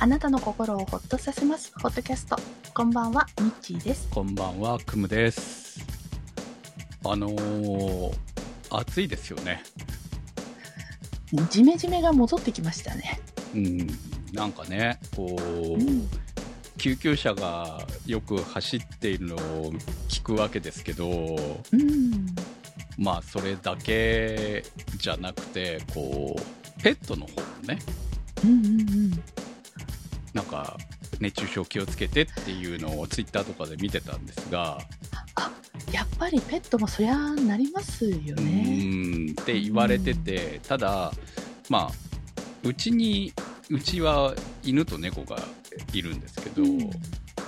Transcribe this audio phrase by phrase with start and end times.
[0.00, 1.72] あなたの心をほっとさせます。
[1.74, 2.36] ホットキャスト。
[2.72, 4.08] こんばんはミッチーです。
[4.08, 5.84] こんばんは、くむです。
[7.04, 8.12] あのー、
[8.70, 9.60] 暑いですよね。
[11.50, 13.20] ジメジメが戻ってきましたね。
[13.56, 13.88] うん、
[14.32, 16.08] なんかね、こう、うん。
[16.76, 19.72] 救急車がよく走っているのを
[20.08, 22.36] 聞くわけですけど、うん。
[22.96, 24.62] まあ、それだけ
[24.96, 27.80] じゃなくて、こう、ペットの方もね、
[28.44, 29.37] うんうんうん
[30.34, 30.76] なんか、
[31.20, 34.78] 熱中症気をつけてっていうのをツイッターとかで見てたんですが、
[35.92, 41.12] やっぱりペットもそりゃなりますようねって言われてて、ただ、
[41.68, 41.90] まあ、
[42.62, 43.32] うちに、
[43.70, 45.38] うちは犬と猫が
[45.92, 46.90] いるんですけど、うん。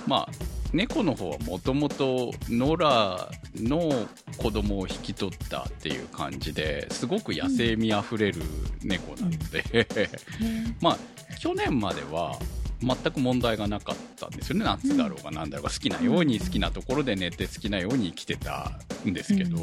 [0.07, 0.27] まあ、
[0.73, 8.41] 猫の方はもともと野良の子供を引き取ったっていう感じですごく野生味あふれる
[8.81, 10.09] 猫なので、ね。
[10.81, 10.97] まあ、
[11.39, 12.39] 去年までは
[12.81, 14.65] 全く問題がなかったんですよね。
[14.65, 18.71] 夏だろうが何だろうが好きなように好きなところで寝て好きなように生きてた
[19.05, 19.57] んですけど、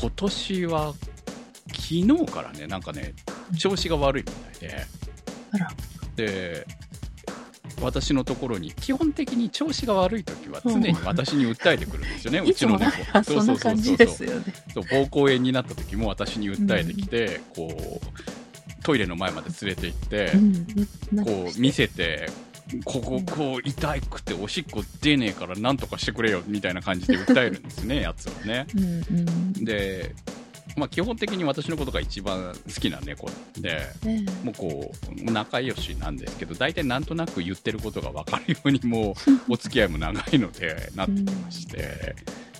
[0.00, 0.94] 今年は
[1.68, 3.14] 昨日からねなんかね
[3.58, 4.86] 調子が悪いみたいで。
[6.16, 6.66] で
[7.80, 14.52] 私のところに基本的に調子が悪い時は常に私に訴えてくるんですよね、う いつもちの猫そんな感じですよね。
[14.74, 18.06] そう膀胱炎になった時も私に訴えてきて、こう
[18.88, 22.30] トイレの前まで連れて行って、うんこう見せて
[22.84, 28.66] こここう痛くておしっこ出ねえからなんとかしてくれよみたいな感じで訴えるんですね やつはね。
[28.74, 29.64] うんうん。
[29.64, 30.14] で、
[30.76, 39.14] まあ、基本的に私のことが一番好きな猫でねもうこう仲良しなんですけど大体なんとなく言ってることが分かるようにも
[39.48, 42.16] うお付き合いも長いのでなってきまして、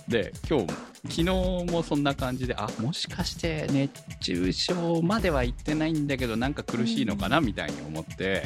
[0.09, 0.67] で今日
[1.07, 1.23] 昨日
[1.71, 8.43] もそんな感じであもしかして熱中症までは行ってないんだけどなんか苦しいのかなみたいに思って、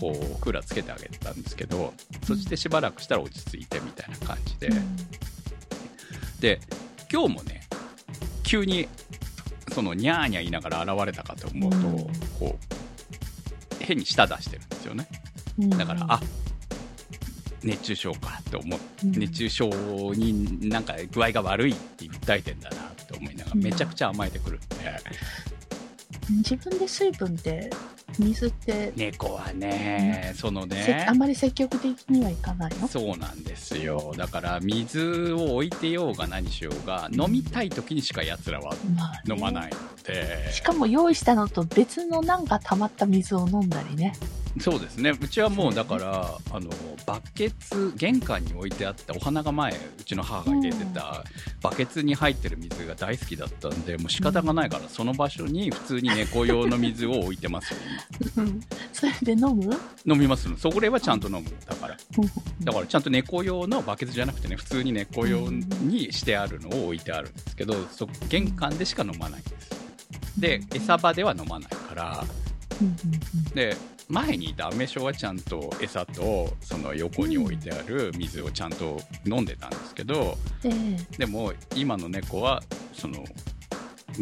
[0.00, 1.92] こうクーラーつけてあげてたんですけど
[2.24, 4.96] そしてしばらくしたら落ち着いてみたいな感じで、うん。
[6.40, 6.60] で
[7.12, 7.60] 今日もね
[8.42, 8.88] 急に
[9.72, 11.84] そのニャーニャー言いながら現れたかと思うと、うん。
[12.38, 12.58] こ
[13.80, 15.08] う変に舌出してるんですよね。
[15.58, 15.70] うん。
[15.70, 16.20] だから、あ
[17.64, 18.80] 熱中症かって思う。
[19.04, 19.12] うん。
[19.12, 19.68] 熱中症
[20.14, 23.62] になんか具合が悪いって訴えてんだなって思いながらうん。
[23.62, 24.66] めちゃくちゃ甘えてくるんで、
[26.28, 27.70] 自分で水分って
[28.18, 32.86] 水って、猫はね、そのせねあんまり積極的にはいかないの？
[32.86, 34.12] そうなんですよ。
[34.16, 39.34] だから水を置いてようが何しようが飲みたい時にしかやつらはまあね。
[39.34, 44.12] 飲まないので、しかも用意したのと別のなんか溜まった水を飲んだりね。
[44.60, 45.10] そうですね。
[45.10, 46.68] うちはもうだからあの
[47.06, 51.24] バケツ玄関に置いてあったお花が前うちの母が入れてた
[51.62, 57.80] バケツに入ってる水が大好きだったんでもう仕方がないからその場所に普通に猫用の水を置いてますよ
[58.92, 59.74] それで飲む？
[60.04, 60.48] 今飲みます。
[60.58, 61.44] それはちゃんと飲む。
[61.66, 61.96] だから。
[62.62, 70.40] だからちゃんと猫用のバケツじゃなくてね普通に猫用にしてあるのを置いてあるんですけどそ玄関でしか飲まないんです。
[70.40, 72.24] で餌場では飲まないから。
[73.54, 73.76] で
[74.12, 81.16] 前にいたアメショはちゃんと餌とその横に置いてある水をちゃんと飲んでたんですけどうんえ。
[81.16, 82.62] でも今の猫は
[82.92, 83.24] その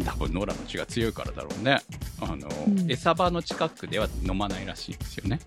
[0.05, 1.81] 多分ノラの血が強いからだろうね。
[2.21, 2.89] あの、うん。
[2.89, 5.39] 餌場の近くでは飲まないらしいんですよね。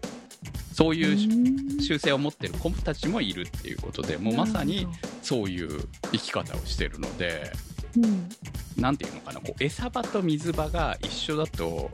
[0.74, 1.80] そうえいううん。
[1.80, 4.86] 習性を持ってる子たちもいるっていうことでもうまさに
[5.22, 7.50] そういう生き方をしてるので
[7.96, 8.28] うん。
[8.76, 11.90] なんていうのかなこう餌場と水場が一緒だと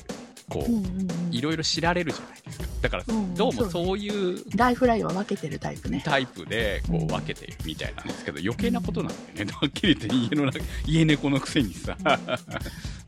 [0.50, 2.66] こう、いろいろ知られるじゃないですか。
[2.82, 6.02] だからうんどうもそういうライフラインは分けてるタイプね。
[6.04, 11.96] タイプでこう分けているみたいなんですけど余計なことなんだよね、はっきり言って家の中家猫のくせにさ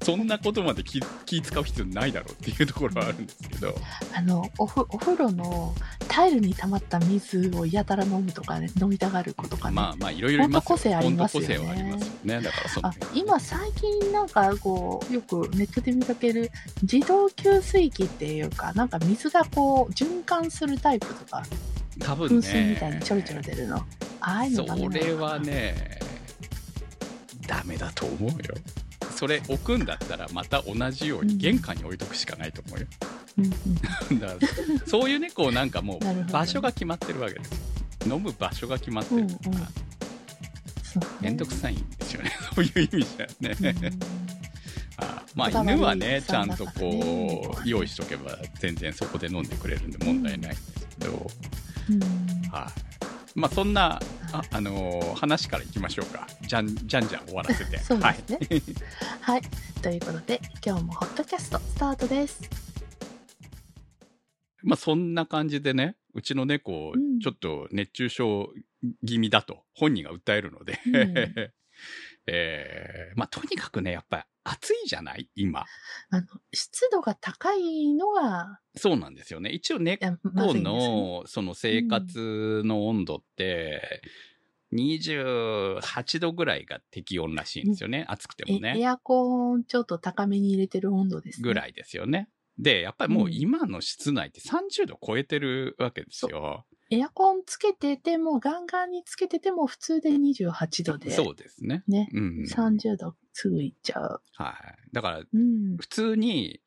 [0.02, 3.74] そんなことまで気気使う必要ないだろうっていうところはあるんですけど。
[4.14, 5.74] あのおふお風呂の
[6.08, 9.74] タイルに溜まった水をやたら飲むとかね飲みたがる子とかね。
[9.74, 11.46] まあまあいろいろいま個性ありますよね。
[11.48, 12.40] 個性はありますよね。
[12.40, 12.80] だからそ
[13.14, 16.50] 今最近なんかこうよくネットで見かける
[16.82, 21.42] 自動給水器っていうかなんか水がこう循環するタイプとか
[22.00, 23.76] 多分噴水みたいにねちょろちょろ出るの。
[23.76, 23.84] あ
[24.20, 25.98] あいうのダメなのそれはね
[27.46, 28.36] ダメだと思うよ
[29.12, 32.86] それ置くんだったらまた同じように玄関に置いとくしかないと思うよ、
[33.38, 33.44] うん
[34.10, 34.20] うん。
[34.20, 37.50] だからそういう猫なんかもう場所が決まってるわけです。
[37.50, 39.66] よ飲む場所が決まってるから、うんうん。
[40.82, 41.08] そうね。
[41.20, 42.32] めんどくさいんですよね。
[42.54, 44.00] そういう意味じゃね、うん
[44.98, 46.22] あまあ犬はね。
[46.22, 51.30] ちゃんとこう用意しとけば全然そこで飲んでくれるんで問題ないんですけど、
[51.90, 52.00] うん。
[52.50, 52.91] はい
[53.36, 54.00] まあそんな
[54.32, 56.26] あ、あのー話からいきましょうか。
[56.42, 57.78] じゃんじゃんじゃん終わらせて。
[57.80, 58.74] そうはですね。
[59.20, 59.42] はい。
[59.82, 62.42] ということで、今日もホットキャストスタートです。
[64.62, 67.20] まあそんな感じでね、うちの猫、うん。
[67.20, 68.52] ちょっと熱中症
[69.06, 71.52] 気味だと本人が訴えるので、うん。
[72.26, 75.28] えーまあとにかくね、やっぱり暑いじゃない？
[75.34, 75.64] 今。
[76.10, 79.50] あの、湿度が高いのが、そうなんですよね。
[79.50, 80.88] 一応い猫やまずいんですよね。
[81.20, 84.02] の、その生活の温度って、
[84.72, 88.04] 28度ぐらいが適温らしいんですよね。
[88.08, 88.74] 暑くてもね。
[88.76, 91.44] えエアコンちょっと高めに入れてる温度ですね。
[91.44, 92.28] ぐらいですよね。
[92.58, 96.64] で、やっぱりもう今の室内って30度超えてるわけですよ。
[96.94, 101.10] エアコンつけてても、ガンガンにつけてても普通で28度で。
[101.10, 101.84] そうですね。
[101.88, 102.10] ね。
[102.12, 102.44] うん。
[102.46, 104.22] 30度すぐいっちゃう。
[104.34, 104.88] はい。
[104.92, 105.76] だから、うん。
[105.78, 106.60] 普通に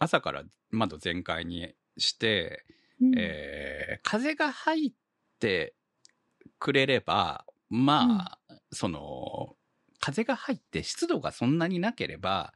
[0.00, 2.64] 朝から窓全開にして、
[3.00, 4.92] うんえー風が入っ
[5.38, 5.74] て
[6.58, 9.56] くれれば、まあ、その、
[10.00, 12.52] 風が入って湿度がそんなになければ、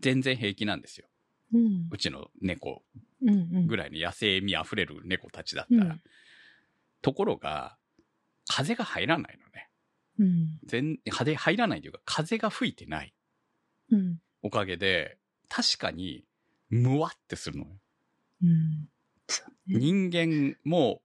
[0.00, 1.08] 全然平気なんですよ。
[1.52, 1.88] うん。
[1.90, 2.82] うちの猫
[3.22, 3.66] うんうん。
[3.66, 5.90] ぐらいの野生味あふれる猫たちだったら。
[5.92, 6.02] うん
[7.02, 7.76] ところが、
[8.48, 9.68] 風が入らないのね。
[10.18, 10.58] うん。
[10.64, 13.14] 全、風入らないというか、風が吹いてない
[13.90, 14.18] うん。
[14.42, 15.18] おかげで、
[15.48, 16.24] 確かに、
[16.68, 17.70] むわってするのよ。
[18.42, 18.88] うん。
[19.66, 21.02] 人間も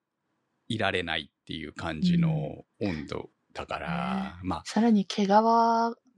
[0.68, 5.30] いられないっていう感じの温度だから、まあ、さらに毛皮。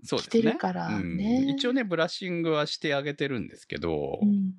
[0.05, 4.53] 着てるからねうん一応ね、ブラッシングはしてあげてるんですけど、うん。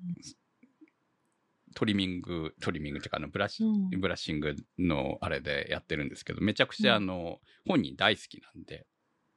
[1.79, 8.85] トリミング、トリミングっていうか、あの、ブラッシ、うんブラッシングのあれでやってるんですけど、めちゃくちゃあの、本人大好きなんで、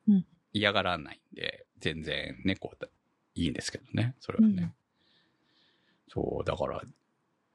[0.08, 2.72] うん嫌がらないんで、全然猫
[3.36, 4.62] いいんですけどね、それはね。
[4.62, 4.74] うん
[6.08, 6.82] そう、だから、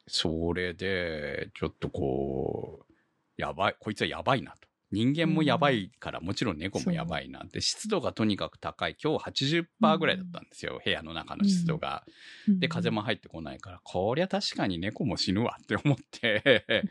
[0.08, 2.94] それで、ちょっとこう、
[3.36, 4.68] やばい、こいつはやばいなと。
[4.92, 8.96] 人間もやばいから、もちろん猫もやばいなって、湿度がとにかく高い。
[9.02, 12.06] 今日80%ぐらいだったんですよ、部屋の中の湿度が。
[12.48, 16.88] で、風も入ってこないから、こりゃ確かに猫も死ぬわって思って、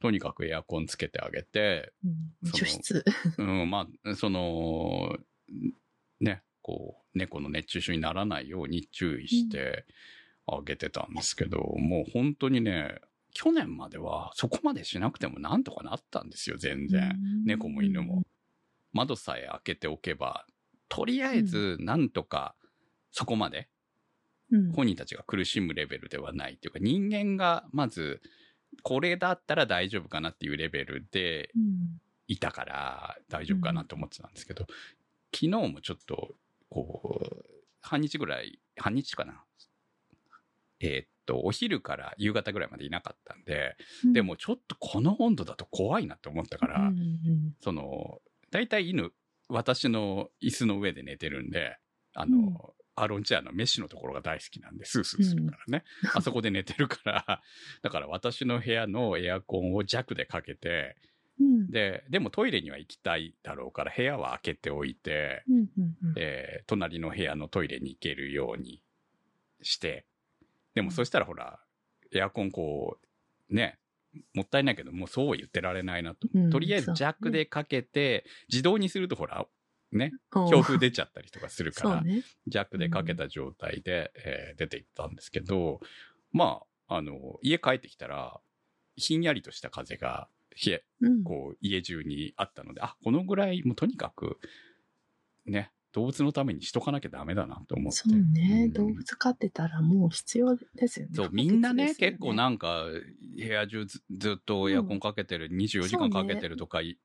[0.00, 1.92] とにかくエアコンつけてあげて、
[2.42, 3.04] 除湿。
[3.38, 5.16] うん、まあ、その、
[6.20, 9.86] ね、こう、猫の熱中症にならないように注意して
[10.46, 13.00] あげてたんですけど、もう本当にね、
[13.32, 17.18] 去年まではそこまでしなくてもなんとかなったんですよ、全然。
[17.44, 18.22] 猫も犬も。
[18.92, 20.46] 窓さえ開けておけば、
[20.88, 22.56] とりあえずなんとか
[23.12, 23.68] そこまで
[24.52, 24.72] うん。
[24.72, 28.20] 本人たちが苦しむレベルではないっていうか、人間がまず、
[28.82, 32.00] これだったら大丈夫かなっていうレベルでうん。
[32.26, 34.66] いたから大丈夫かなと思ってたんですけど、
[35.34, 36.36] 昨日もちょっと、
[36.68, 37.46] こう、
[37.80, 39.42] 半日ぐらい、半日かな。
[40.78, 44.12] えーっと、お昼から夕方ぐらいまでいなかったんで、うん。
[44.12, 48.18] でもちょっとこの温度だと怖いなって思ったから、うんうんその、
[48.50, 49.12] 大体犬、
[49.48, 51.78] 私の椅子の上で寝てるんで、
[52.14, 52.56] あの、うん。
[52.96, 55.84] アーロンチェアのメッシュのところが大好きなんで、スースーするからね。
[56.12, 57.40] あそこで寝てるから、
[57.82, 60.96] だから私の部屋のエアコンを弱でかけて、
[61.38, 61.70] うん。
[61.70, 66.14] で、でもトイレには行きたいだろうから部屋は開けておいて、うんうんうん。
[66.16, 68.82] えー隣の部屋のトイレに行けるように
[69.62, 70.04] して、
[70.80, 71.60] でもそしたらほら、
[72.10, 72.98] エアコンこ
[73.50, 73.78] う、ね、
[74.32, 76.26] もったいないけど、もうそうは言ってられないなと。
[76.32, 79.46] うんとりあえず弱でかけて、自動にするとほら、
[79.92, 82.22] ね、強風出ちゃったりとかするから、ね。
[82.46, 85.80] 弱でかけた状態で、えー出て行ったんですけど、
[86.32, 88.40] まあ、あの、家帰ってきたら、
[88.96, 90.28] ひんやりとした風が、
[90.66, 91.24] 冷え、うん。
[91.24, 94.38] こう、家中にあったので、あ、このぐらい、もうとにかく、
[95.44, 97.98] ね、動物のためにしとかなきゃダメだなと思って。
[97.98, 101.12] そうね、うん動物飼ってたらもう必要ですよね。
[101.14, 102.84] そう、みんなね、不可欠ですよ結構なんか、
[103.36, 106.98] 部屋中ずずっとエアコンかけてる、24時間かけてるとかい、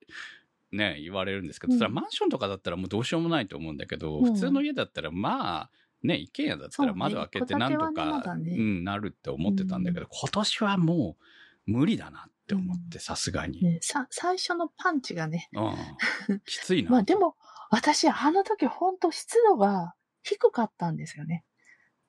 [0.71, 5.69] ね、言われるんですけど、うんそれはマンションとかだったらもうどうしようもないと思うんだけど、うん普通の家だったら、まあ、
[6.03, 11.17] ね、一軒家だったら窓開けてなんとか、だねうん、なるって思ってたんだけど、今年はも
[11.67, 13.61] う無理だなって思って、さすがに。
[13.63, 15.49] ね、さ、最初のパンチがね。
[15.53, 16.39] うん。
[16.45, 16.91] きついな。
[16.91, 17.35] まあでも、
[17.69, 21.43] 私、あの時本当湿度が低かったんですよね。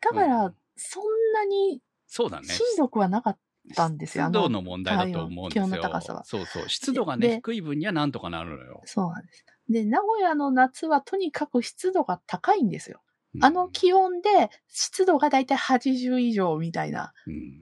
[0.00, 2.48] だかうんら、そんなにそうだね。
[2.48, 3.38] しんどくはなかっ
[3.74, 4.24] たんですよ。
[4.24, 5.64] 湿度あの問題だと思うんですよ。
[5.64, 6.68] 気温の高さはそうそう。
[6.68, 8.82] 湿度がね、で低い分にはなんとかなるのよ。
[8.84, 9.44] そうなんです。
[9.68, 13.00] で、名古屋の夏はとにかく湿度が高いんですよ。
[13.34, 17.60] うんあの気温で湿度がだいたい80以上みたいなうん。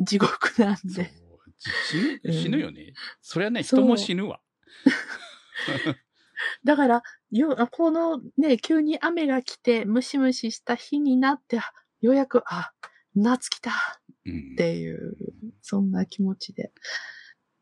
[0.00, 1.10] 地獄なんそうで。。
[1.88, 2.94] 死ぬ、うん死ぬよね。
[3.20, 4.40] それはね、そう人も死ぬわ。
[6.64, 11.62] だから、よ、このね、急に雨が来て、ムシムシした日になって、あ
[12.00, 12.72] ようやく、あ、
[13.14, 13.72] 夏来た
[14.26, 14.56] うんっ。
[14.56, 15.16] ていう、
[15.62, 16.72] そんな気持ちで。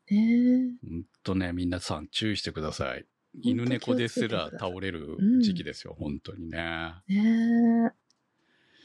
[0.09, 3.05] ねほんとね、皆さん注意してください。
[3.41, 6.93] 犬猫ですら倒れる時期ですよ、本当にね。
[7.09, 7.13] え。
[7.13, 8.03] ねえ。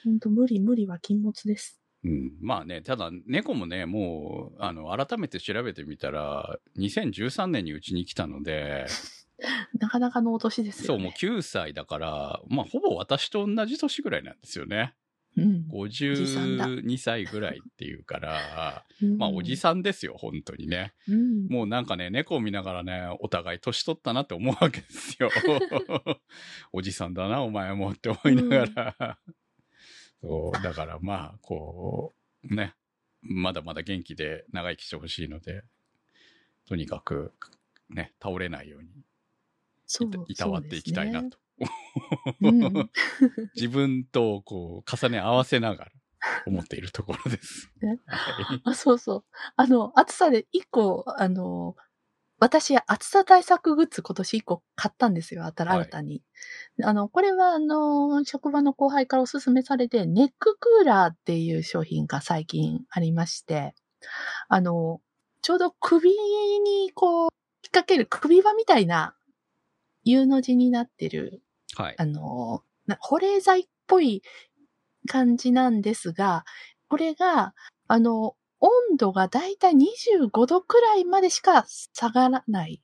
[0.04, 1.80] ほんと、無理無理は禁物です。
[2.04, 8.86] うん、まあね、ただ猫もね、もう、あの、改めて調べてみたら、2013年にうちに来たので、
[9.78, 11.04] なかなかのお年ですそう、よね。
[11.04, 14.94] もう9歳だから、まあ、ほぼ私と同じ年ぐらいなんですよね。
[15.36, 15.88] うん。
[15.88, 20.94] じさんだ52歳ぐらいっていうから、うんまあ、おじさんですよ、本当にね。
[21.08, 21.46] うん。
[21.48, 25.30] もうなんかね、猫を見ながらね、お互い年取ったなって思うわけですよ。
[26.72, 29.18] おじさんだな、お前もって思いながら。
[30.20, 32.74] そう、だからまあ、こう、ね、
[33.22, 35.62] まだまだ元気で長生きしてほしいので、
[36.66, 37.32] とにかく、
[37.90, 39.07] ね、倒れないようにそう
[40.28, 41.38] いたわっていきたいなと。
[42.40, 42.90] そう ん
[43.54, 45.90] 自分とこう重ね合わせながら
[46.46, 47.72] 思っているところです。
[48.64, 49.24] あ、そうそう。
[49.56, 51.76] あの、暑さで一個、あの、
[52.40, 56.22] 私、暑さ対策グッズ今年一個買ったんですよ、新はい新たに。
[56.84, 63.74] あの、これは、あの、職場の後輩からお勧めされて、ネッククーラーっていう商品が最近ありまして、
[64.48, 65.00] あの、
[65.42, 67.30] ちょうど首にこう、引っ
[67.72, 69.16] 掛ける首輪みたいな
[70.10, 71.42] U の字になってる
[71.74, 71.94] はい。
[71.98, 74.22] あの、な保冷剤っぽい
[75.06, 76.44] 感じなんですが、
[76.88, 77.54] これが、
[77.88, 82.82] あの、温度がだいたい25度くらいまでしか下がらない。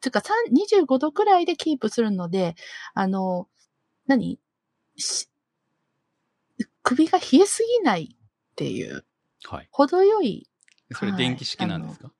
[0.00, 2.56] つうか、さん25度くらいでキープするので、
[2.94, 3.48] あの、
[4.06, 4.40] 何？
[4.96, 5.28] し
[6.82, 9.04] 首が冷えすぎないっていう、
[9.44, 9.68] はい。
[9.70, 10.48] 程よい、
[10.92, 12.12] それ電気式なんですか、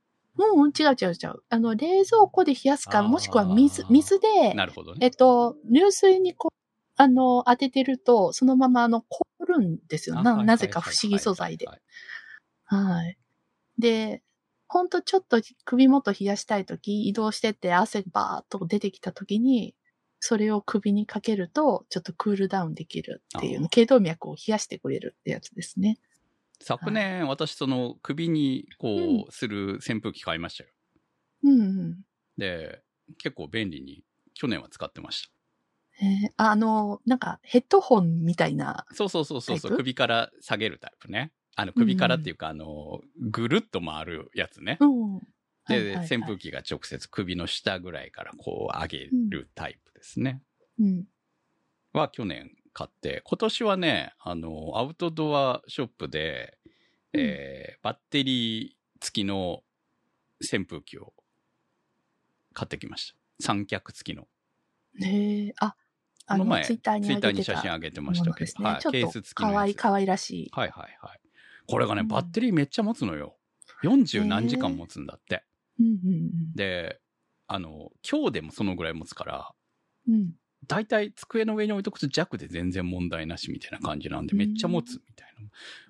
[0.46, 1.42] うん、うん違う違う違う。
[1.48, 4.98] あの、冷蔵庫で冷やすか、もしくは水、水で、なるほどね。
[5.00, 6.56] えっと、流水にこう、
[6.96, 10.22] あの、当ててると、そのままあの、凍るんですよ。
[10.22, 11.78] な、なぜか不思議素材では。
[13.08, 13.16] い。
[13.78, 14.22] で、
[14.68, 19.74] ほんとちょっと首元冷やしたいとき、移動してって汗バーっと出てきたときに、
[20.20, 25.98] それを首にかけると、ちょっとクールダウンできるっていう頸動脈を冷やしてくれるってやつですね。
[26.60, 30.70] 昨年、私、その、首に、こう、する扇風機買いましたよ。
[31.44, 32.04] うんうん。
[32.36, 32.82] で、
[33.18, 35.30] 結構便利に、去年は使ってまし
[36.02, 38.94] えーあの、なんかヘッドホンみたいな、た。
[38.94, 41.32] そうそうそうそう首から下げるタイプね。
[41.56, 44.78] あの、首からっていうか、あの、ぐるっと回るやつね。
[44.80, 45.14] うん。
[45.14, 48.98] はいで、はいはい扇風機が直接首の下ぐらいからこう上げ
[49.28, 50.42] るタイプですね。
[50.78, 51.04] うん。
[51.92, 56.70] は去年買って、今年はね、あの、アウトドアショップで、うん
[57.12, 59.62] えーバッテリー付きの
[60.40, 61.12] 扇風機を
[62.52, 63.16] 買ってきました。
[63.40, 64.28] 三脚付きの。
[65.00, 65.74] へえ、あ、
[66.26, 68.70] あの、前、ツイッターにツイッターに写真上げてまもしたけど、ね。
[68.70, 69.54] はい、ケース付きのやつ。
[69.54, 70.50] 可愛い可愛らしい。
[70.52, 71.20] はいはいはい。
[71.66, 73.36] これがね、うんバッテリーめっちゃ持つのよ。
[73.82, 75.44] 40何時間持つんだって。
[75.78, 77.00] うんうんで、
[77.46, 79.54] あの、今日でもそのぐらい持つから、
[80.08, 80.32] うん。
[80.62, 80.66] うん。
[80.66, 85.28] 大体机の上に置いとくと弱で全然問題なしみたいな感じなんで、めっちゃ持つみたい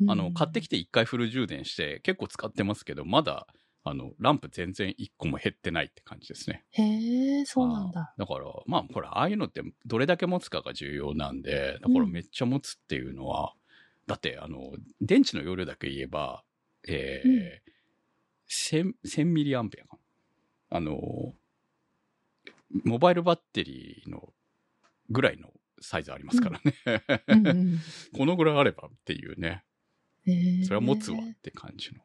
[0.06, 0.12] な。
[0.12, 3.46] あの、買ってきて一回フル充電して結構使ってますけど、まだ、
[3.82, 6.64] あの、ランプ全然一個も減ってないって感じですね。
[6.72, 8.12] へえ、そうなんだ。
[8.16, 13.54] だから、まあ、ほら、ああいうのってどれだけ持つかが重要なんで、だからめっちゃ持つっていうのは、
[14.06, 16.44] だって、あの、電池の容量だけ言えば、
[16.86, 17.70] えー
[18.50, 19.96] 1000、1000ミリアンペアか
[20.70, 20.78] な。
[20.78, 21.32] あの、
[22.84, 24.32] モバイルバッテリーの
[25.10, 25.48] ぐらいの
[25.80, 27.02] サイズありますからね。
[27.28, 27.78] うんうん
[28.16, 29.64] このぐらいあればっていうね。
[30.64, 31.98] それは持つわって感じの。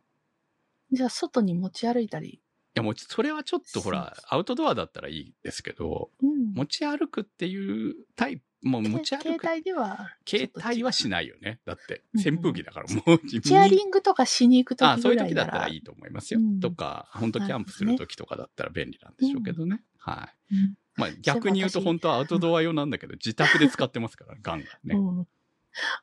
[0.91, 2.41] いじゃあ、外に持ち歩いたり。
[2.75, 6.53] や、もう、それはちょっとほら、アウトドアだったらいいですけど、うん。
[6.53, 9.41] 持ち歩くっていうタイプ、もう持ち歩く。
[9.41, 10.17] 携帯では。
[10.27, 11.59] 携帯はしないよね。
[11.65, 15.19] だって、うん扇風機だからもう自チェアリングとかしに行くとあそういう。
[15.19, 16.39] 時だったらいいと思いますよ。
[16.39, 19.83] うんとか、本当キャンプする時とかだったら便利なんでしょうけどね。
[19.97, 20.55] はい。
[20.97, 24.95] うんまあ逆に言うと私本当はアウトドア用なんだけど、 自宅で使ってますから、ガンガンね。
[24.95, 25.27] うん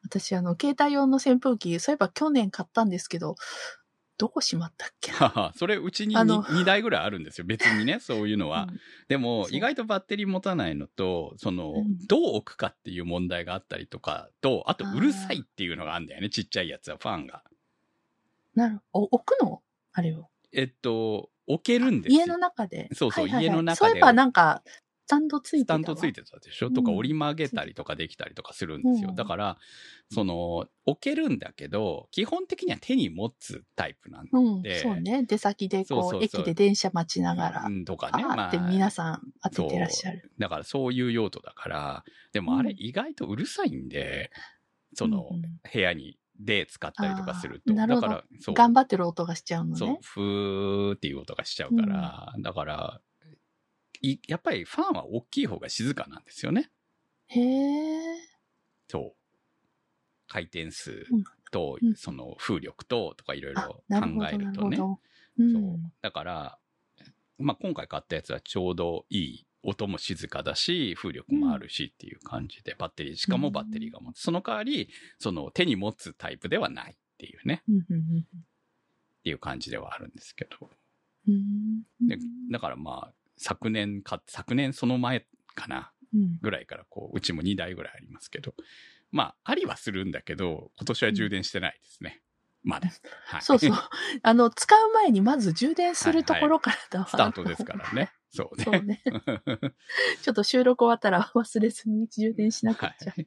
[0.02, 3.36] 私、あの、携帯用の扇風機、そういえば去年買ったんですけど、
[4.18, 5.12] どこしまったっけ？
[5.56, 7.46] それうちにあの 2, 台ぐらいあるんですよ。
[7.46, 8.66] 別にね、 そういうのは。
[8.70, 17.42] うんでも、意外とバッテリー持たないのと、その、うんどう置くかっていう問題があったりとかと、あと、うるさいっていうのがあるんだよね、ちっちゃいやつは、ファンが。
[18.54, 19.62] なるお置くの？
[19.92, 20.28] あれを。
[20.52, 22.20] えっと、置けるんですよ。
[22.20, 22.88] 家の中で。
[22.92, 25.80] そうそうはいはいはい家の中でそういえばなんか、スタンドついてたわ。
[25.80, 29.10] スタンドついてたでしょ、うんとか折り曲げたりとかできたりとかするんですよ。
[29.10, 29.58] うんだから、
[30.10, 35.24] その、置けるんだけど、基本的には手に持つタイプなんうん、でそうね。
[35.24, 38.22] 出先でこうそう駅で電車待ちながら、うんとかね。
[38.22, 40.30] パーって皆さん当ててらっしゃる。
[40.38, 44.30] だからそういう用途だから、でもあれうん意外とうるさいんで、
[44.94, 45.28] その
[45.72, 47.72] 部屋にで使ったりとかすると。
[47.72, 48.54] あーなるほどだから、そう。
[48.54, 49.98] 頑張ってる音がしちゃうのそうね、。
[50.02, 53.11] ふーっていう音がしちゃうから、だから、い
[54.26, 56.70] やっぱりファンは大きい方が静かなんですよね。
[57.28, 58.16] へえ。
[58.88, 59.14] そう。
[60.28, 61.06] 回転数。
[61.10, 64.78] うんと、うんその風力と、とかいろいあろ考えるとね。
[64.78, 64.98] そう。
[66.00, 66.58] だから、
[67.38, 69.46] まあ、今回買ったやつはちょうどいい。
[69.64, 74.20] 音も静かだし、風力もあるしっていう感じで、バッテリー、しかもバッテリーが持つ。
[74.20, 74.88] その代わり、
[75.20, 80.68] その手に持つタイプではないっていうね、っていう感じではあるんですけど。
[82.08, 82.18] で
[82.50, 88.54] だからまあ、昨年か、昨年その前かな、うんぐらいからこう、うちも2台ぐらいありますけど、
[89.10, 92.22] まあ、ありはするんだけど、今年は充電してないですね。
[92.64, 92.88] まだ。
[93.26, 93.42] はい。
[93.42, 93.72] そうそう。
[94.22, 98.12] あの、使う前にまず充電するところからだわスタートですからね。
[98.30, 98.64] そうね。
[98.64, 99.02] そうね。
[100.22, 103.12] ちょっと収録終わったら忘れずに充電しなくはちゃ。
[103.16, 103.26] い。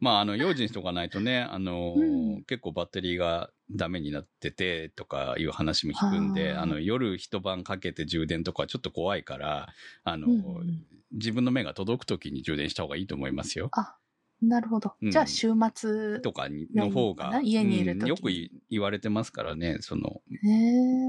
[0.00, 9.68] まあ、あの、用心しとかないとね、あのーうん結構バッテリーがダメになっててとかいう話も聞くんで、あの、夜一晩かけて充電とかはちょっと怖いから、
[10.04, 13.68] あのーうんうん自分の目が届くときに充電した方がいいと思いますよ。
[13.72, 13.96] あ、
[14.40, 14.94] なるほど。
[15.02, 16.20] うんじゃあ週末。
[16.20, 20.22] とかにの方が、家にいる時うんよくい言われてますからね、その。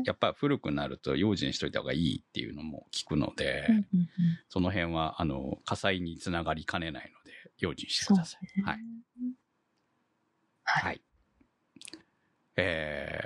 [0.05, 4.07] やっぱ古くなると用心しといた方がいいっていうのも聞くので、うんうんうん
[4.49, 7.22] その辺は、あの、火災につながりかねないので、
[7.57, 8.59] 用心してください。
[8.59, 8.79] ねはい。
[10.63, 10.83] はい。
[10.83, 11.01] はい。
[12.55, 13.19] え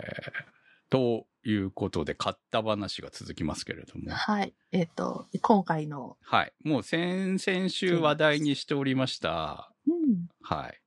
[0.89, 4.11] ー、ということで、買った話が続きますけれども。
[4.11, 4.53] はい。
[4.71, 6.53] えっ、と、今回の、はい。
[6.63, 9.73] もう先、先週話題にしておりました。
[9.87, 10.27] うん。
[10.41, 10.81] はい。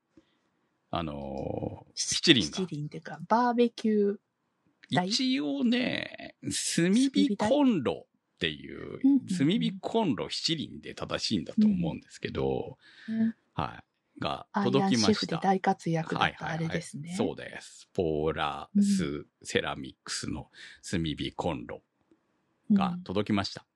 [0.92, 4.16] あのー七輪が七輪っていうか、バーベキュー。
[4.92, 5.08] 台？
[5.08, 8.06] 一応ね、炭火コンロ
[8.40, 9.00] っていう
[9.36, 13.84] 炭火コンロ七輪で正しいんだと思うんですけど、ねはい。
[14.18, 15.36] が届ンきました。
[15.36, 17.14] 大活躍だったあはいはいはいれですね。
[17.18, 17.90] そうです。
[17.92, 20.48] ポーラスセラミックスの
[20.90, 21.82] 炭火コンロ
[22.72, 23.66] が届きました。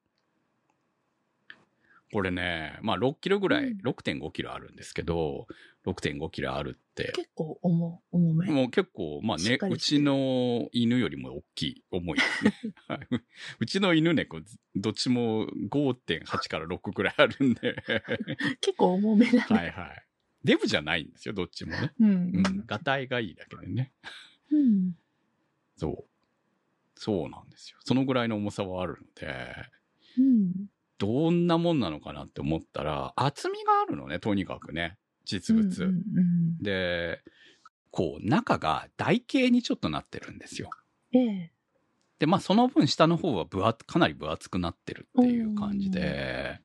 [2.12, 5.46] これね、まあ6キロぐらい、うん6.5キロあるんですけど、
[5.86, 8.46] 6.5キロあるって、結構重、重め。
[8.50, 12.54] もう結構、まあねうちの犬よりも大きい、重いですね。
[12.86, 12.98] はい
[13.60, 14.40] うちの犬猫、
[14.76, 17.76] どっちも5.8から6くらいあるんで、
[18.60, 19.40] 結構重めだね。
[19.40, 20.04] はいはい。
[20.44, 21.92] デブじゃないんですよ、どっちもね。
[21.98, 22.10] うん。
[22.10, 22.66] うん。
[22.66, 23.92] がたいがいいだけでね。
[24.52, 24.92] うん。
[25.76, 26.04] そう。
[26.96, 27.78] そうなんですよ。
[27.84, 29.54] そのぐらいの重さはあるので、
[30.18, 30.66] うん。
[30.98, 34.96] どんなもんなのかなって思ったら、厚みがあるのね、とにかくね。
[35.24, 35.92] 実物。
[36.60, 37.20] で、
[37.90, 40.70] こう、中が台形にちょっとなってるんですよ。
[41.12, 41.52] うん、ええ。
[42.18, 46.60] で、まあ、その分下の方は分厚、かなり分厚くなってるっていう感じで、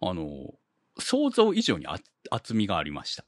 [0.00, 0.54] あの、
[0.98, 1.98] 想像以上にあ
[2.30, 3.24] 厚みがありました。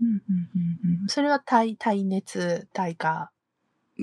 [0.00, 3.30] うんうんうんうんそれは耐、耐熱、耐火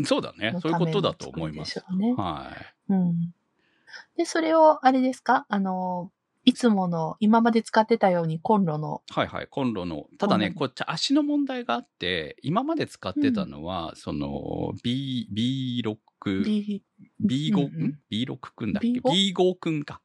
[0.05, 0.51] そうだね。
[0.53, 1.83] のそういうことだと思います。
[1.97, 2.13] ね。
[2.17, 2.51] は
[2.89, 2.93] い。
[2.93, 3.33] うん。
[4.17, 5.45] で、それを、あれですか？
[5.49, 6.11] あの、
[6.45, 10.07] いつもの、今まで使ってたようにコンロの、はいはい、コンロの。
[10.19, 16.83] ただね、うんこっち足の問題があって、今まで使ってたのは、その、B、B6、B、
[17.25, 19.33] B5、うんうんん ?B6 くんだっけ？B5?
[19.33, 20.01] ?B5 くんか。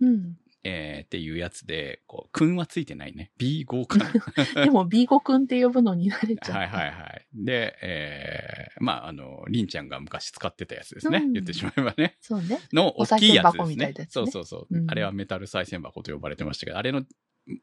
[0.00, 0.36] うん。
[0.64, 3.32] えー、っていうやつで、こう、くんはついてないね。
[3.38, 4.12] B5 かな。
[4.64, 6.56] でも B5 くんって呼ぶのに慣れちゃう。
[6.58, 7.26] はいはいはい。
[7.34, 11.18] で、えー、まあ、あの、りんちゃんが昔使ってたやつですね。
[11.18, 12.16] うん言ってしまえばね。
[12.20, 12.60] そうね。
[12.72, 14.06] の大きいやつですねみたいなや。
[14.06, 17.04] つねそうそうそう、うんあれはメタル再銭箱と呼ばれてましたけど、あれの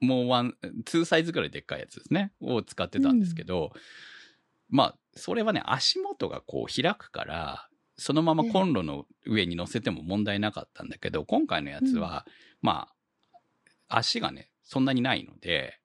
[0.01, 2.33] もうワン、ツーサイズぐらいでっかいやつですね。
[2.41, 3.71] を使ってたんですけど、
[4.69, 12.25] まあ、それはね、足元がこう開くから、そのままコンロの上に乗せても問題なかったんだけど、今回のやつは、
[12.61, 12.87] ま
[13.87, 15.79] あ、足がね、そんなにないので、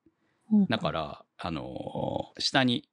[0.52, 0.66] うん。
[0.66, 2.88] だから、あのー下に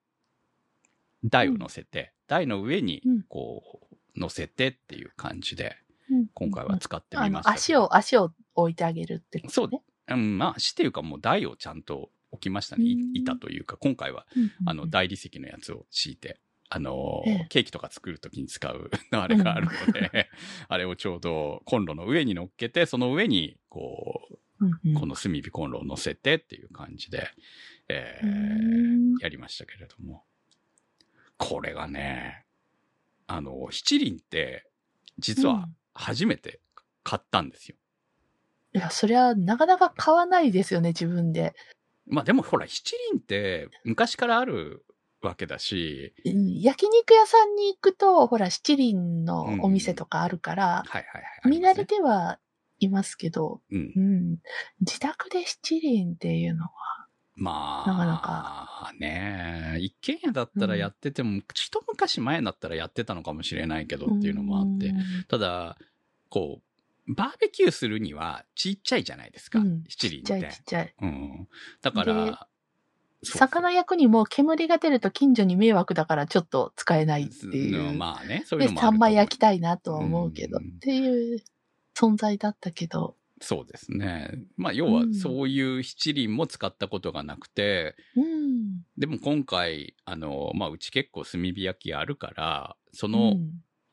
[1.23, 3.23] 台を乗せて、台の上にうん。
[3.23, 5.75] こう、乗せてっていう感じで、
[6.09, 6.27] うん。
[6.33, 7.51] 今回は使ってみました。
[7.51, 9.69] 足を、足を置いてあげるってことそう。
[9.69, 9.81] ね。
[10.09, 12.85] うん、まあ、足っていうかもう台をちゃんと置きましたね。
[13.13, 14.51] 板というか、今回は、うん。
[14.65, 16.39] あの、大理石のやつを敷いて、
[16.73, 20.29] あのーええケーキとか作るときに使う あれがあるので、
[20.69, 27.29] あれをちょうどコンロの上に乗っけて、その上に、こうんうんう、この炭火コンロを乗せてっていう感じで、
[27.89, 30.23] えーうんやりましたけれども。
[31.37, 32.45] これがね、
[33.27, 34.69] あの、七輪って、
[35.17, 36.61] 実は初めて
[37.03, 37.75] 買ったんですよ。
[38.73, 41.53] いや、そりゃ、なかなか買わないですよね、自分で。
[42.05, 44.85] まあでもほら、七輪って昔からある
[45.21, 51.49] わけだし、うん焼肉屋さんに行くと、ほら、七輪のお店とかあるから、はいはいはい。
[51.49, 52.39] 見慣れて、ては
[52.79, 53.99] いますけど、うんう。
[53.99, 54.37] ん、
[54.81, 56.71] 自宅で七輪っていうのは、
[57.35, 65.77] まあ、なかなかね一軒家だったらやってても、一昔前だったらやってたのかもしれないけどっていうのもあって、うんただ、
[66.29, 66.61] こ
[67.07, 70.55] う、バーベキューするにはちっちゃいじゃないですか、うん七輪っちっちゃいて。
[70.55, 70.95] ちっちゃい。
[71.01, 71.47] うん。
[71.81, 72.47] だかでら、
[73.23, 77.93] 魚焼くにも煙が出ると近所に迷惑だからちょっと使えないっていう。
[77.93, 81.43] まあね、そういうで、のもあると思う三枚焼きたいなとは思うけど、うんっていう
[81.95, 83.15] 存在だったけど。
[83.43, 84.31] そうですね。
[84.55, 88.81] まあ、要はうんそういう七輪も使ったことがなくて、うん。
[88.97, 93.37] でも今回、あの、まあ、うち結構炭火焼きあるから、そうんの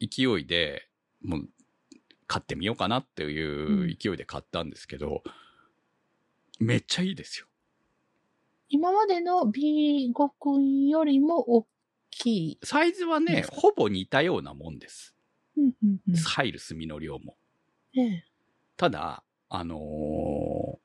[0.01, 0.89] 勢いで、
[1.23, 1.49] もう、
[2.27, 5.23] 買ってみようかなっていう勢いで買ったんですけど、
[6.61, 7.48] めっちゃいいですよ。
[8.69, 11.67] 今までの B5 君よりも大
[12.11, 12.59] きい。
[12.63, 15.15] サイズはね、ほぼ似たようなもんです。
[15.57, 17.37] うんうんうん入る炭の量も。
[17.95, 18.25] ね
[18.77, 20.79] ただ、あのー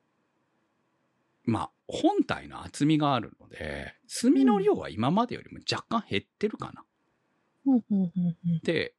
[1.44, 6.84] まあ、本体の厚みがあるので、炭の量は今までよりも若干減ってるかな。
[7.66, 8.94] うんうんうんうんで、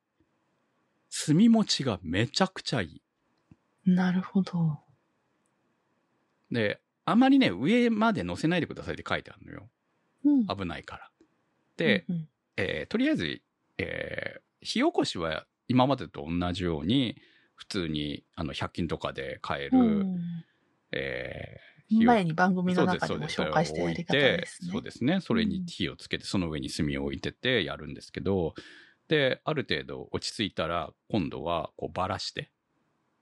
[1.27, 3.01] 炭持ちがめちゃくちゃいい。
[3.85, 4.79] なるほど。
[6.51, 9.69] で、あまりね、上まで乗せないでくださいって書いてあるのよ。
[10.25, 10.47] うん。
[10.47, 11.11] 危ないから。
[11.77, 13.41] で、うんうんえーとりあえず、
[13.77, 17.17] えー火起こしは今までと同じように、
[17.55, 20.17] 普通に、あの、100均とかで買える、うん
[20.91, 24.71] えー前に番組の中でも紹介したやり方ですね。
[24.71, 25.21] そうですね。
[25.21, 28.55] それに火をつけて、その上に炭を置いててやるんですけど、
[29.07, 32.51] で、ある程度落ち着いたら、今度はこうばらして、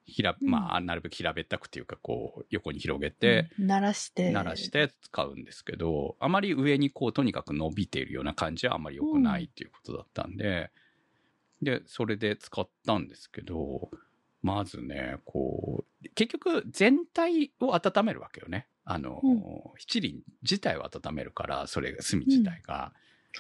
[0.05, 4.31] ひら、うんまあ、なるべく平べったくっていうか、こう、横に広げて、うん鳴らして。
[4.31, 10.71] 鳴らして使うんですけど、あまり上にこう、とにかく伸びているような感じはあまり良くないっていうことだったんで、
[11.61, 13.89] で、それで使ったんですけど、
[14.41, 18.67] まずね、こう、結局全体を温めるわけよね。
[18.85, 19.41] あの、うん
[19.77, 22.91] 七輪自体を温めるから、それが炭自体が。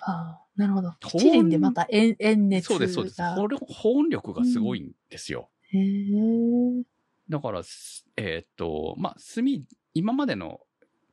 [0.01, 0.93] ああ、なるほど。
[1.01, 2.75] 七輪でまた炎炎熱が。
[2.75, 3.21] そうです、そうです。
[3.21, 5.49] 保温保温力がすごいんですよ。
[5.73, 6.83] へえ。
[7.29, 9.45] だから、すえーっと、まあ、炭、
[9.93, 10.61] 今までの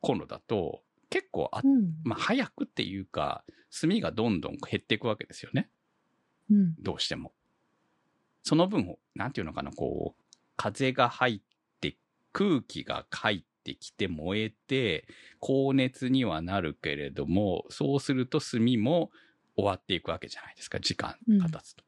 [0.01, 1.93] コンロだと、結構あうん。
[2.03, 5.69] まあ、早くっていうか、炭がどんどん減っていくわけですよね。
[6.49, 6.75] うん。
[6.79, 7.33] どうしても。
[8.43, 10.23] その分、なんていうのかな、こう、
[10.55, 11.41] 風が入っ
[11.79, 11.97] て、
[12.33, 15.07] 空気が入ってきて燃えて、
[15.39, 19.11] 高熱にはなるけれども、そうすると炭も
[19.55, 21.83] 終わっていくわけじゃないですか、時間が経つと。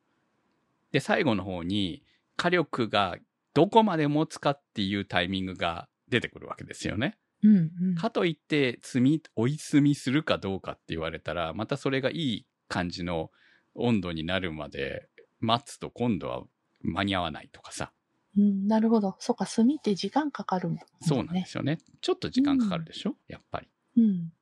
[0.92, 2.04] で、最後の方に、
[2.38, 3.18] 火力が
[3.54, 7.18] どこまで持つかっていうタイミングが出てくるわけですよね。
[7.44, 7.72] うん。
[7.82, 7.96] うん。
[7.96, 9.04] かといって、炭、
[9.36, 13.32] 追い炭するかどうかって言われたら、またそれがいい感じの
[13.76, 16.44] 温度になるまで待つと今度は
[16.82, 17.92] 間に合わないとかさ。
[18.38, 19.16] うん、なるほど。
[19.20, 20.86] そうか、炭って時間かかるもんね。
[21.02, 21.78] そうなんですよね。
[22.02, 23.68] ちょっと時間かかるでしょ、やっぱり。
[23.98, 24.34] うん。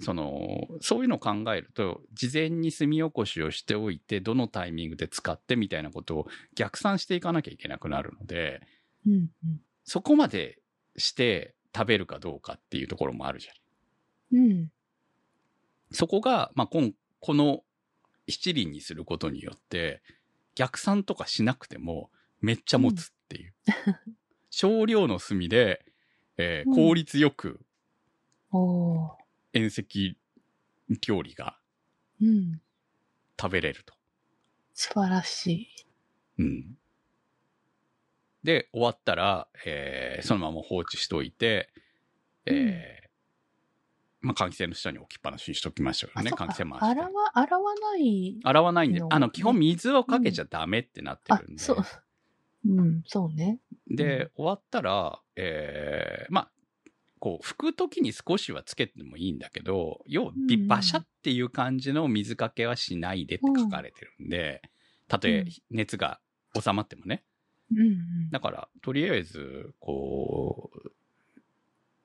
[0.00, 8.60] その、そういうのを考えると、事前に炭起こしをしておいて、どのタイミングで使ってみたいなことを逆算していかなきゃいけなくなるので、
[9.06, 9.12] うん。
[9.12, 9.28] うん。
[9.84, 10.58] そこまで
[10.96, 14.38] して食べるかどうかっていうところもあるじゃん。
[14.38, 14.72] うん。
[15.92, 17.62] そこが、まあ、こんこの
[18.28, 20.02] 七輪にすることによって、
[20.54, 23.54] 逆算とかしなくてもめっちゃ持つっていう。
[24.50, 25.84] 少量の炭で、
[26.36, 27.60] えーうん効率よく
[28.50, 29.23] おー。
[29.54, 29.82] 遠赤
[31.06, 31.58] 料理が
[32.20, 32.60] うん。
[33.40, 33.94] 食べれると。
[34.74, 35.68] 素晴らしい。
[36.38, 36.78] うん。
[38.42, 41.70] で、終わったら、えーそのまま放置しといて、
[42.46, 43.04] えー
[44.20, 46.30] まあ、換気扇の下に置きっぱなしにしときましょうよね。
[46.30, 47.10] 換気扇回して洗。
[47.10, 48.38] わ、洗わない。
[48.42, 51.62] 洗わないんでの、あの、基本水をかけちゃダメってなってあるん、で。
[51.62, 51.84] そう。
[52.66, 53.60] うん、そうね。
[53.88, 56.50] で、終わったら、えーまあ、
[57.24, 60.32] こう、拭くときに少しはつけてもいいんだけど、要は
[60.68, 64.60] バシャっていう感じの水かけはしないでって書かれてるんで、
[65.08, 66.20] たとえうん熱が
[66.54, 67.24] 収まってもね。
[67.72, 68.30] うんうん。
[68.30, 70.90] だから、とりあえず、こう、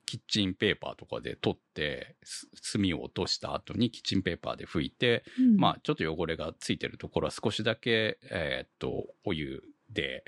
[0.05, 10.23] キッチンペーパーとかで取って、す炭を落とした後にキッチンペーパーで拭いて、うんまあ、ちょっと汚れがついてるところは少しだけ、えーっと、お湯で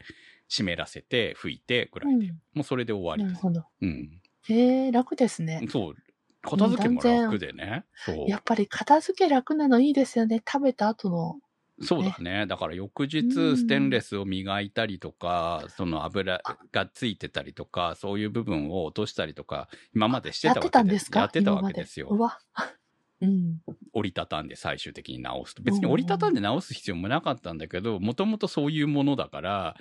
[0.50, 3.46] 湿らせて拭いてぐらいで、うんもうそれで終わりです。
[3.46, 3.66] なるほど。
[3.82, 4.21] うん。
[4.50, 5.66] へえ、楽ですね。
[5.70, 5.96] そう。
[6.44, 7.86] 片付けも楽でね。
[7.96, 8.30] そう。
[8.30, 10.42] やっぱり片付け楽なのいいですよね。
[10.46, 11.40] 食べた後の。
[11.84, 12.46] そうだね。
[12.48, 21.20] だから翌日うんステンレスを磨いたりとか、その油がついてたりとか、そういう部分を落としたりとか、今までしてやってたわけたんですか？
[21.22, 22.08] やってたわけですよ。
[22.10, 22.40] うわ。
[23.22, 23.62] うん。
[23.94, 25.62] 折りたたんで最終的に直すと。
[25.62, 29.76] 別に折りたたんで直す必要もなかったんだけど、もともとそういうものだから、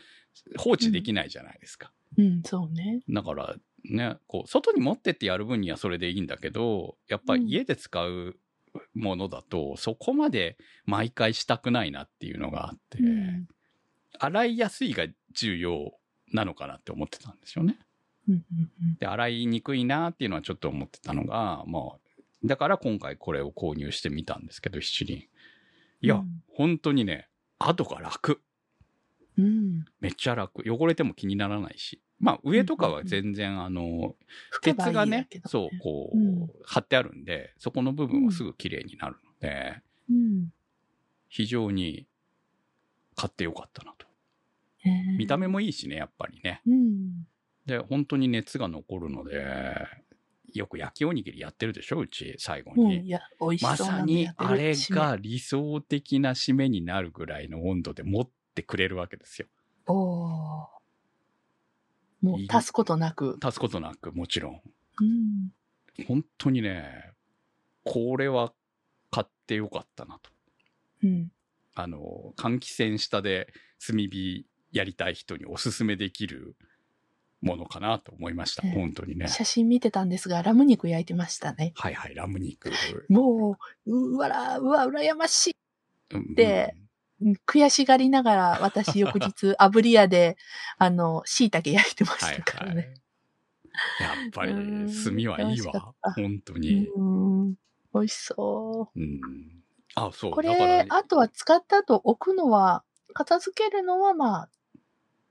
[0.59, 1.92] 放置できないじゃないですか。
[2.18, 3.01] うん、そうね。
[3.09, 8.37] だから、ね、こう、外に持ってってやる分にはそれでいいんだけど、やっぱり家で使う
[8.95, 13.49] ものだと、そこまで毎回したくないなっていうのがあって、うん。
[14.19, 15.93] 洗いやすいが重要
[16.33, 17.79] なのかなって思ってたんですよね。
[18.99, 21.99] で、洗いにくいなっていうのはちょっと思ってたのが、まあ、
[22.45, 25.25] だから今回これを購入してみたんですけど、七輪。
[26.03, 28.43] いや、うん本当にね、後が楽。
[29.38, 29.85] うん。
[30.01, 30.62] めっちゃ楽。
[30.66, 32.03] 汚れても気にならないし。
[32.20, 34.14] まあ、上とかは全然、あの、
[34.62, 40.52] 鉄がねそう、こう、うん貼ってあるんで、そこの部分はすぐ綺麗になるので、うん。
[41.28, 42.06] 非常に
[43.16, 44.06] 買ってよかったなと。
[45.18, 46.62] 見た目もいいしね、やっぱりね。
[46.66, 47.26] うん。
[47.66, 49.44] で、本当に熱が残るので、
[50.52, 52.88] よく焼きおにぎりやってるでしょうち、最後うん。
[52.88, 53.06] に。
[53.06, 59.48] いや、美味しまさにあれが理想的な締めになるぐらいの温度で持ってくれるわけですよ。
[59.87, 60.80] おー
[62.22, 63.38] もう足すことなく。
[63.42, 64.61] 足すことなく、もちろん。
[65.00, 66.04] うん。
[66.06, 67.12] 本当にね、
[67.85, 68.52] これは
[69.11, 70.30] 買ってよかったなと。
[71.04, 71.33] うん。
[71.74, 73.52] あの、換気扇下で
[73.85, 76.56] 炭火やりたい人におすすめできる
[77.40, 78.66] ものかなと思いました。
[78.66, 79.28] ええ本当にね。
[79.28, 81.72] 写真見てたんですが、ラム肉焼いてましたね。
[81.76, 82.70] はいはい、ラム肉。
[83.09, 85.56] もう、うわら、うわ、羨ましい。
[86.12, 86.89] うんでうん
[87.46, 90.37] 悔しがりながら、私翌日、 炙り屋で、
[90.78, 92.42] あの、椎茸焼いてましはいはい。
[92.44, 92.94] たからね。
[94.00, 96.87] やっぱり、うん炭はいいわ本当に。
[96.88, 97.54] うん。
[97.94, 99.00] 美味しそう。
[99.00, 99.20] うん。
[99.94, 100.33] あ、そう。
[100.33, 104.50] これ、あとは使った後置くのは、片付けるのはまあ、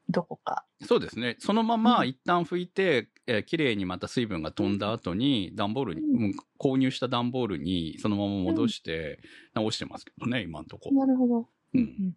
[0.10, 0.66] どこか。
[0.82, 1.36] そうですね。
[1.40, 9.22] そのまま一旦拭いて、えー綺麗にまた水分が飛んだ後に、段ボールに、うんうん購入した段ボールにそのまま戻して
[9.54, 10.94] 直してますけどね、今んとこ。
[10.94, 11.50] なるほど。
[11.74, 12.16] うん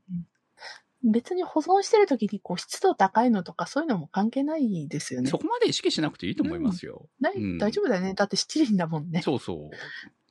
[1.04, 5.36] 別に保存してる時にこう湿度高いのとかそういうのも関係ないですよねそ。
[5.36, 7.08] こまで意識しなくていいと思いますよ。
[7.20, 8.14] うん大丈夫だよね。
[8.14, 9.20] だって七輪だもんね。
[9.22, 9.76] そうそう。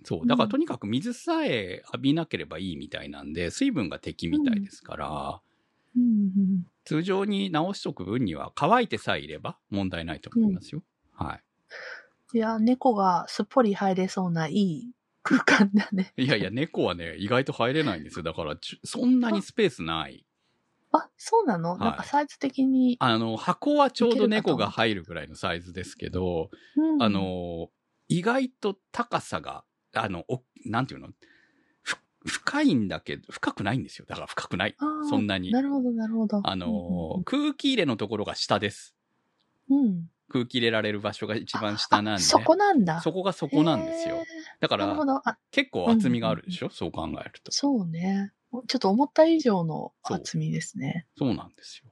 [0.06, 0.24] そうう。
[0.24, 5.42] んだからとにかく水さえ浴びなければいいみたいなんで、水分が敵みたいですから、
[5.96, 10.82] うんうん通常に直しとく分には乾いてさえいれば問題ないと思いますよ。
[11.14, 11.36] は
[12.34, 14.92] いや、猫がすっぽり入れそうないい
[15.24, 16.14] 空間だね。
[16.18, 16.26] い。
[16.26, 18.24] いやいや、猫はね、意外と入れないんですよ。
[18.24, 20.26] だからそんなにスペースない。
[20.94, 22.98] あ、そうなの、いなんかサイズ的に。
[23.00, 27.70] あの、箱はちょうど猫が入るぐらいのサイズですけど、うんあ、の、
[28.10, 31.10] 意外と高さが、あの、おなんていうの？
[31.84, 34.06] ふ深いんだけど、深くないんですよ。
[34.06, 34.76] だから深くない。
[35.10, 35.52] そんなに。
[35.52, 36.42] なるほど、なるほど。
[36.44, 38.96] あの、空気入れのところが下です。
[39.70, 40.11] うん、うん。
[40.32, 42.24] 空気入れられる場所が一番下なんで。
[42.24, 43.02] あそこなんだ。
[43.02, 44.24] そこがそこなんですよ。
[44.62, 44.98] だから、
[45.52, 47.52] 結構厚みがあるでしょ、そう考えると。
[47.52, 48.32] そうね。
[48.68, 51.06] ちょっと思った以上の厚みですね。
[51.18, 51.92] そうなんですよ。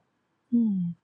[0.54, 0.96] うん。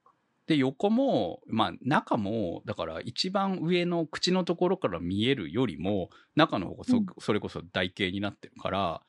[0.47, 9.01] で、横も、まあ、中も、だから一番上の口のところから見えるよりも、中の方がそ,、うんそれこそ台形になってるから、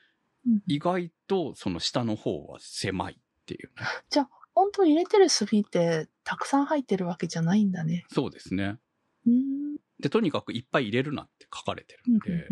[0.47, 3.87] うん意外とその下の方は狭いっていうね。
[4.09, 8.05] じゃあ、本当入れてる炭ってたくさん入ってるわけじゃないんだね。
[8.13, 8.79] そうですね。
[9.25, 9.77] うん。
[10.01, 12.49] で、とにかくいっぱい入れるなって書かれてるうんんで、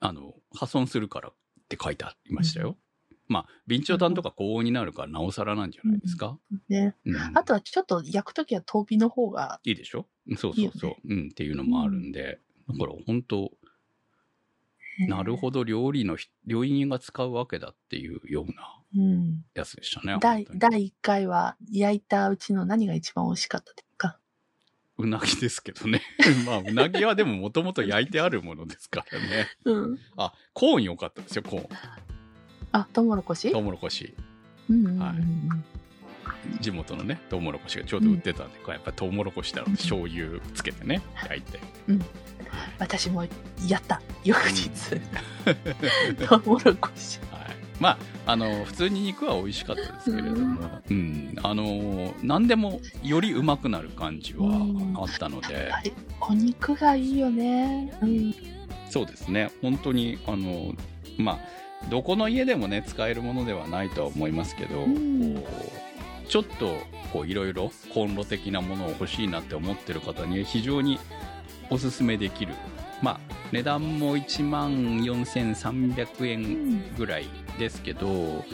[0.00, 1.32] あの、破損するからっ
[1.70, 2.76] て書いてありましたよ。
[3.26, 6.38] まあ、備長炭とか高温になるからなおさらなんじゃないですか？
[6.52, 6.94] うんね。
[7.06, 10.06] うんあとはちょっと焼くときは遠火の方が、いいでしょ？
[10.36, 10.94] そうそうそう。
[11.08, 13.50] うん、っていうのもあるんで、だから本当
[15.06, 18.74] なるほど料理のひ、料理人が使うわけだっていうような。
[19.54, 20.16] やつでしたね。
[20.20, 24.18] 第、本当に第1回は焼いたうちの何が一番美味しかったですか？
[24.96, 26.02] うなぎですけどね。
[26.46, 29.46] まあ、うなぎはでももともと焼いてあるものですからね。
[29.64, 29.98] うん。
[30.16, 31.68] あ、コーン良かったですよ、コーン。
[32.72, 33.52] あ、トウモロコシ？
[33.52, 34.14] トウモロコシ。
[34.68, 35.00] うんうんうんうん。
[35.00, 35.18] はい
[36.60, 41.58] 地元のね、トウモロコシがちょうど売ってたんで、これやっぱトウモロコシだろう醤油つけてね、焼いて。
[42.78, 43.24] 私も
[43.66, 44.00] やった。
[44.24, 44.68] 翌日。
[46.26, 47.18] トウモロコシ。
[47.30, 47.56] はい。
[47.80, 54.48] まあ、あの、普通に肉は美味しかったですけれども、うん、あの、何でもよりうまくなる感じは
[54.96, 55.92] あったので、はい。
[56.20, 57.92] お肉がいいよね。
[58.02, 58.34] うん。
[58.90, 60.74] そうですね、本当に、あの、
[61.16, 61.38] まあ、
[61.90, 65.42] どこの家でもね、使えるものではないとは思いますけど、うんこ
[65.74, 65.88] う
[66.28, 66.76] ちょっと、
[67.12, 70.98] こう、いろいろコンロ的なものを欲しいなって思ってる方に非常に
[71.70, 72.54] おすすめできる。
[73.02, 73.20] まあ、
[73.52, 77.26] 値段も1万4300う円んぐらい
[77.58, 78.44] ですけど、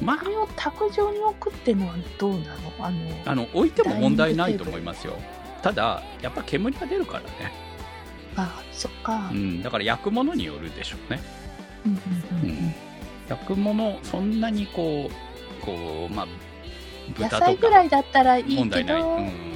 [0.00, 2.46] まあこ、れを卓上に置くってのはどうなの？
[2.78, 5.14] あの、あの、置いても問題ないと思いますよ。
[5.62, 7.52] ただ、やっぱ煙が出るからね。
[8.36, 9.30] あ、そっか。
[9.32, 11.22] うんうん、だから焼くものによるでしょうね。
[11.86, 11.92] うん
[12.42, 12.74] うんうん
[13.28, 16.26] 焼くもの、そんなにこう、こう、まあ、
[17.18, 19.02] 野豚とか菜ぐらいだったらいいけ問題ない。
[19.02, 19.55] ど、うん。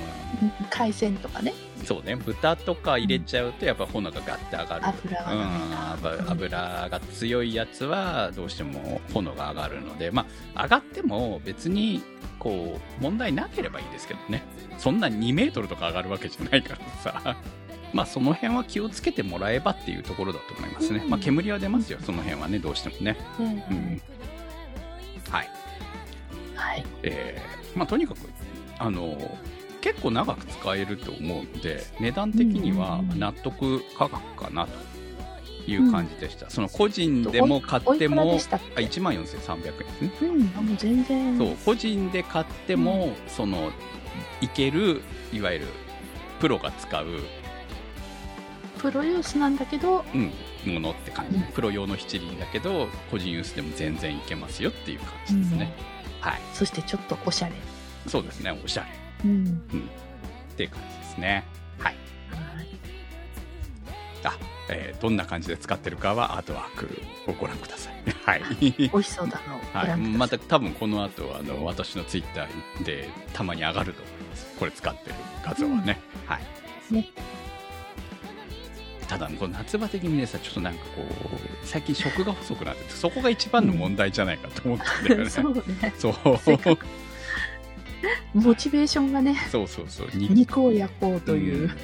[0.71, 1.53] 海鮮とかね、
[1.85, 4.87] そうね、豚とか入れちゃうと、やっぱ炎がガッて上がる。
[4.87, 12.03] 油がうん、油油が強いやつはどうしても炎が上がるので、まあ、上がっても別に
[12.39, 14.43] こう問題なければいいですけどね、
[14.79, 17.37] そんな2メートルとか上がるわけじゃないからさ、
[17.93, 21.01] まあその辺は気をつけてもらえばっていうところだと思いますね。
[21.05, 23.17] うんまあ煙は出ますよ、その辺はね、どうしてもね。
[23.39, 24.03] うんうん。
[25.31, 25.51] はい。
[26.55, 26.85] はい。
[27.03, 28.19] えー、まあとにかく、
[28.79, 29.39] あの、
[29.81, 36.51] 結構長く使えると思うんで、値段的には納得価格かなという感じでした。
[36.51, 40.29] その個人でも買っても、でしたっあけ1万4300円ですね。
[40.29, 41.39] うん、あもう全然。
[41.39, 43.71] そう、個人で買っても、その、
[44.41, 45.67] いける、いわゆる、
[46.41, 47.07] プロが使う、
[48.79, 50.33] プロユースなんだけど、うん、
[50.73, 55.73] ものって感じ、うんプロ用の七輪だけど、個人ユースでも全然いけますよっていう感じですね。
[56.21, 56.41] はい。
[56.55, 57.55] そしてちょっとおしゃれ。
[58.07, 59.63] そうですね、おしゃれうん。
[60.53, 61.45] っていう感じですね。
[61.79, 61.97] はい。
[64.25, 64.37] あ、
[64.69, 66.89] えーどんな感じで使ってるかはアートワーク
[67.27, 67.95] をご覧ください。
[68.25, 68.43] はい。
[68.61, 69.97] 美味しそうだのをごはい。
[69.97, 74.47] また多分この後あの私のツイッターでたまに上がると思います。
[74.59, 75.99] これ使ってる画像はね。
[76.27, 76.39] は
[76.91, 76.95] い。
[76.95, 77.09] ね。
[79.09, 85.31] ただ、この夏場的にね、さ、ちょっとなんかこう、最近食が細くなってて、そこが一番の問題じゃないかと思ったんだよね。
[85.31, 85.63] そうね。
[85.99, 86.15] そう。
[88.35, 90.09] モチベーションがね、そうそうそう。
[90.15, 91.69] に肉を焼こうという。
[91.69, 91.75] んっ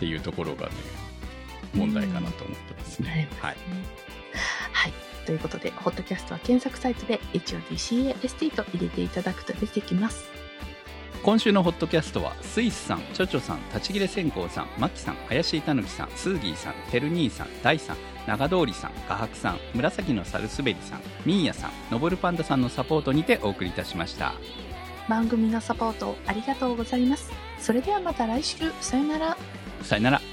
[0.00, 0.72] ていうところがね、
[1.74, 3.28] 問題かなと思ってますね。
[3.38, 3.56] はい。
[4.72, 4.92] はい。
[5.26, 10.24] ということで、ホットキャストは検索サイトで HOTCAST と入れていただくと出てきます。
[11.22, 17.96] 今週のホットキャストはスイスさん、チョチョさん、立ち切れ線香さん、マキさん、林井たぬきさん、スーギーさん、てる兄さん、大さん、
[18.26, 24.32] 長通りさん、画伯さん、紫のサルスベリさん、ミーヤさん、のぼるパンダさんのサポートにてお送りいたしました。
[25.10, 27.32] 番組のサポートありがとうございます。
[27.58, 29.36] それではまた来週、さよなら。
[29.82, 30.29] さよなら。